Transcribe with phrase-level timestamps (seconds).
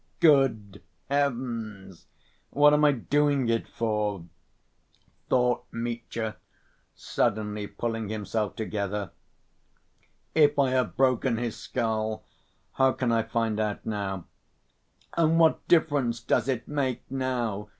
[0.19, 0.81] "Good
[1.11, 2.07] heavens!
[2.49, 4.25] what am I doing it for?"
[5.29, 6.37] thought Mitya,
[6.95, 9.11] suddenly pulling himself together.
[10.33, 12.25] "If I have broken his skull,
[12.71, 14.25] how can I find out now?
[15.15, 17.69] And what difference does it make now?"